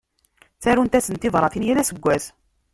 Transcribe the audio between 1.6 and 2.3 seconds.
yal aseggas.